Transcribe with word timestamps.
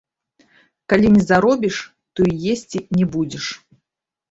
Калі 0.93 1.11
не 1.17 1.21
заробіш, 1.31 1.77
то 2.15 2.19
і 2.33 2.51
есці 2.55 2.85
не 3.01 3.05
будзеш. 3.19 3.45